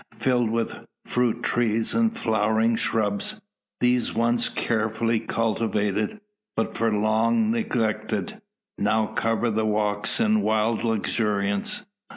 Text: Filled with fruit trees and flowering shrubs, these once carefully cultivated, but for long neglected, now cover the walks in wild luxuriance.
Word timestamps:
Filled 0.17 0.49
with 0.49 0.73
fruit 1.05 1.43
trees 1.43 1.93
and 1.93 2.11
flowering 2.17 2.75
shrubs, 2.75 3.39
these 3.79 4.15
once 4.15 4.49
carefully 4.49 5.19
cultivated, 5.19 6.19
but 6.57 6.75
for 6.75 6.91
long 6.91 7.51
neglected, 7.51 8.41
now 8.79 9.05
cover 9.05 9.51
the 9.51 9.63
walks 9.63 10.19
in 10.19 10.41
wild 10.41 10.83
luxuriance. 10.83 11.85